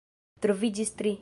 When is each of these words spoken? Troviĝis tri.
Troviĝis 0.45 0.95
tri. 1.03 1.17